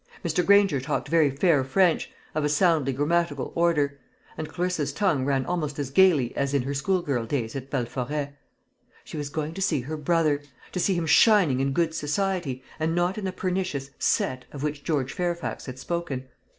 [0.25, 0.43] Mr.
[0.43, 3.99] Granger talked very fair French, of a soundly grammatical order;
[4.35, 8.33] and Clarissa's tongue ran almost as gaily as in her schoolgirl days at Belforêt.
[9.03, 10.41] She was going to see her brother
[10.71, 14.83] to see him shining in good society, and not in the pernicious "set" of which
[14.83, 16.27] George Fairfax had spoken.